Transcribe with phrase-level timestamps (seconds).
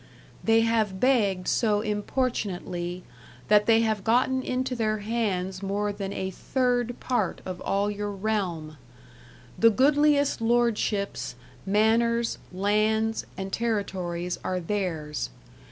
[0.43, 3.03] They have begged so importunatly
[3.49, 8.11] that they have gotten ynto their hondes more than a therd part of all youre
[8.11, 8.77] Realme.
[9.59, 11.35] The goodliest lordshippes,
[11.69, 15.29] maners, londes, and territories, are theyres.